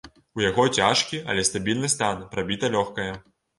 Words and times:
У 0.37 0.43
яго 0.43 0.63
цяжкі, 0.77 1.19
але 1.33 1.45
стабільны 1.51 1.93
стан, 1.97 2.27
прабіта 2.35 2.75
лёгкае. 2.79 3.09